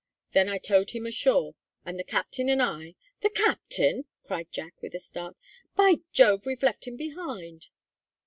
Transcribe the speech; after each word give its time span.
Then 0.31 0.49
I 0.49 0.57
towed 0.57 0.89
him 0.89 1.05
ashore, 1.05 1.53
and 1.85 1.99
the 1.99 2.03
captain 2.03 2.49
and 2.49 2.59
I" 2.59 2.95
"The 3.21 3.29
captain!" 3.29 4.05
cried 4.23 4.51
Jack 4.51 4.81
with 4.81 4.95
a 4.95 4.99
start. 4.99 5.37
"By 5.75 5.97
Jove, 6.11 6.43
we've 6.47 6.63
left 6.63 6.87
him 6.87 6.97
behind!" 6.97 7.67